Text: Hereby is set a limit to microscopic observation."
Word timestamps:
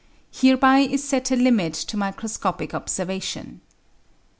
Hereby 0.31 0.79
is 0.79 1.03
set 1.07 1.29
a 1.29 1.35
limit 1.35 1.75
to 1.75 1.95
microscopic 1.95 2.73
observation." 2.73 3.61